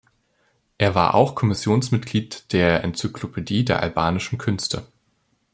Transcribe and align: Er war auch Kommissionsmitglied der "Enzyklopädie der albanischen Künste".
Er 0.79 0.95
war 0.95 1.13
auch 1.13 1.35
Kommissionsmitglied 1.35 2.51
der 2.53 2.83
"Enzyklopädie 2.83 3.63
der 3.65 3.83
albanischen 3.83 4.39
Künste". 4.39 4.87